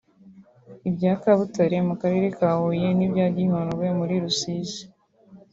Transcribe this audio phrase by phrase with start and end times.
[0.89, 4.81] ibya Kabutare mu Karere ka Huye n’ibya Gihundwe muri Rusizi